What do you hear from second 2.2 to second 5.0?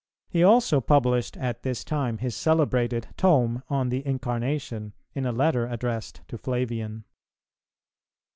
celebrated Tome on the Incarnation,